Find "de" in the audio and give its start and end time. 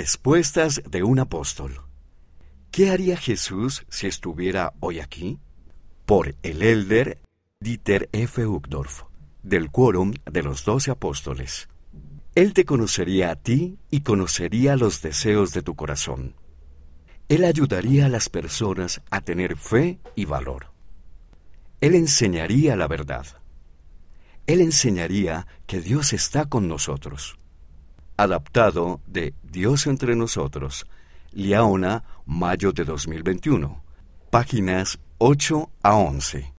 0.88-1.02, 10.24-10.44, 15.52-15.62, 29.06-29.32, 32.72-32.84